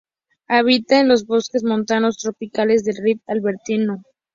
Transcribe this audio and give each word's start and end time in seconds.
Habita 0.47 0.99
en 0.99 1.07
los 1.09 1.27
bosques 1.27 1.63
montanos 1.63 2.17
tropicales 2.17 2.83
del 2.83 2.95
rift 3.03 3.21
Albertino. 3.29 4.01